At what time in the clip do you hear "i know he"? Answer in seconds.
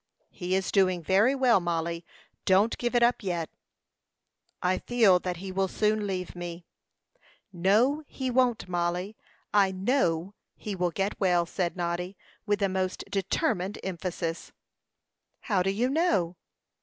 9.53-10.73